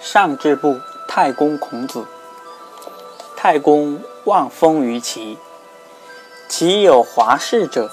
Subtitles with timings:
[0.00, 2.06] 上至部太公孔子。
[3.36, 5.38] 太公望风于齐，
[6.48, 7.90] 其有华氏者，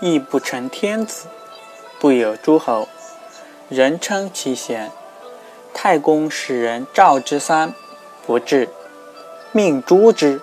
[0.00, 1.26] 亦不成天子，
[2.00, 2.88] 不有诸侯，
[3.68, 4.90] 人称其贤。
[5.72, 7.74] 太公使人召之三，
[8.26, 8.68] 不至，
[9.52, 10.40] 命诛之。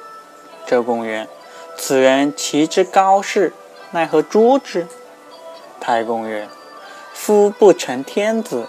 [0.66, 1.28] 周公曰
[1.76, 3.52] ：“此人其之高士，
[3.92, 4.88] 奈何诛之？”
[5.82, 6.48] 太公曰
[7.14, 8.68] ：“夫不成天子，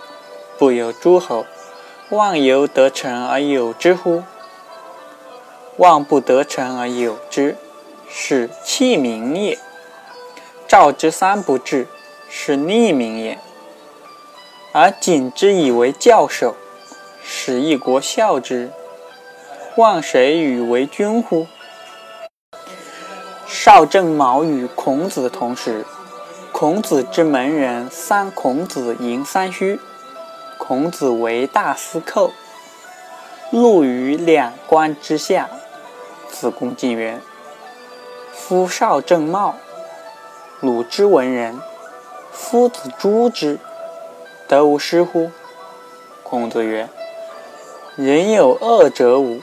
[0.59, 1.47] 不有诸侯。”
[2.15, 4.23] 望犹得成而有之乎？
[5.79, 7.57] 望不得成而有之，
[8.09, 9.59] 是弃民也。
[10.69, 11.89] 召之三不至，
[12.31, 13.37] 是逆民也。
[14.73, 16.55] 而谨之以为教授，
[17.25, 18.71] 使一国效之，
[19.77, 21.49] 望谁与为君乎？
[23.45, 25.85] 少正卯与孔子同时，
[26.53, 29.81] 孔子之门人三孔子迎三虚。
[30.59, 32.33] 孔子为大司寇，
[33.51, 35.51] 禄于两官之下。
[36.31, 37.21] 子贡进曰
[38.35, 39.55] ：“夫少正茂，
[40.61, 41.61] 鲁之文人，
[42.33, 43.59] 夫子诛之，
[44.49, 45.31] 得无失乎？”
[46.25, 46.89] 孔子曰
[47.95, 49.41] ：“人有恶者五，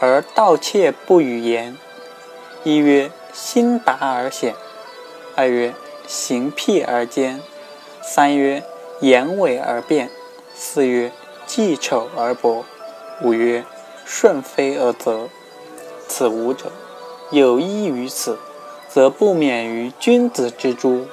[0.00, 1.76] 而盗窃不与言。
[2.64, 4.54] 一曰心达而显，
[5.36, 5.72] 二曰
[6.06, 7.40] 行辟而坚，
[8.02, 8.64] 三曰
[9.00, 10.10] 言伪而辩。”
[10.60, 11.12] 四曰
[11.46, 12.64] 记丑而薄，
[13.22, 13.64] 五曰
[14.04, 15.28] 顺非而泽。
[16.08, 16.72] 此五者，
[17.30, 18.40] 有一于此，
[18.88, 21.06] 则不免于君子之诛。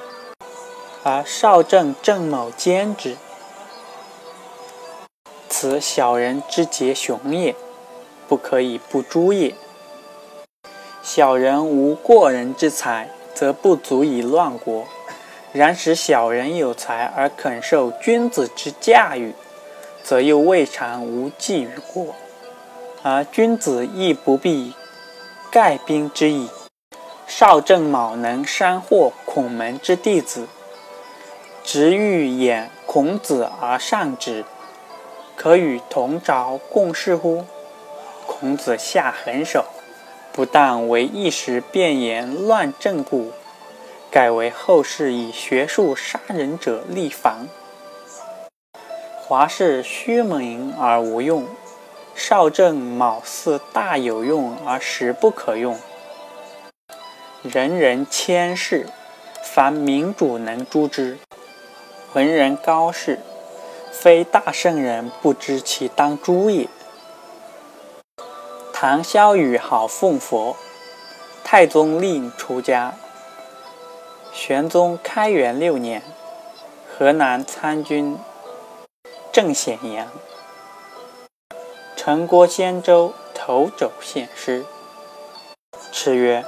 [1.04, 3.16] 而少正郑某兼之，
[5.48, 7.54] 此小人之节雄也，
[8.26, 9.54] 不可以不诛也。
[11.04, 14.86] 小人无过人之才，则不足以乱国。
[15.56, 19.34] 然使小人有才而肯受君子之驾驭，
[20.02, 22.14] 则又未尝无济于过；
[23.02, 24.74] 而君子亦不必
[25.50, 26.48] 盖兵之矣。
[27.26, 30.46] 少正卯能山获孔门之弟子，
[31.64, 34.44] 直欲掩孔子而上之，
[35.34, 37.44] 可与同朝共事乎？
[38.26, 39.64] 孔子下狠手，
[40.32, 43.32] 不但为一时变言乱政故。
[44.16, 47.48] 改为后世以学术杀人者立防。
[49.20, 51.46] 华氏虚名而无用，
[52.14, 55.78] 少正卯巳大有用而实不可用。
[57.42, 58.86] 人人谦士，
[59.44, 61.18] 凡民主能诛之。
[62.14, 63.18] 文人高士，
[63.92, 66.66] 非大圣人不知其当诛也。
[68.72, 70.56] 唐萧雨好奉佛，
[71.44, 72.94] 太宗令出家。
[74.38, 76.02] 玄宗开元六年，
[76.86, 78.18] 河南参军
[79.32, 80.08] 郑显阳，
[81.96, 84.66] 陈国仙州头肘献诗。
[85.90, 86.44] 诗曰：“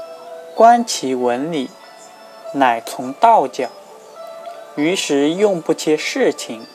[0.54, 1.70] 观其文理，
[2.52, 3.70] 乃从道教。
[4.76, 6.66] 于时用不切事情，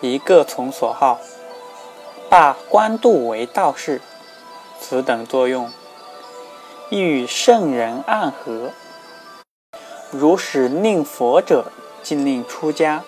[0.00, 1.20] 一个从所好，
[2.30, 4.00] 罢官渡为道士。
[4.80, 5.70] 此等作用，
[6.88, 8.70] 亦与圣人暗合。”
[10.14, 13.00] 如使令佛者，禁令出家；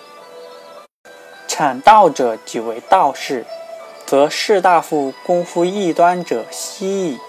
[1.47, 3.45] 产道者即为道士，
[4.07, 7.19] 则士大夫功夫异端者稀矣。